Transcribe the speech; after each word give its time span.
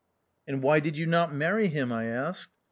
"And 0.47 0.63
why 0.63 0.79
did 0.79 0.97
you 0.97 1.05
not 1.05 1.31
marry 1.31 1.67
him?" 1.67 1.91
I 1.91 2.05
asked. 2.05 2.49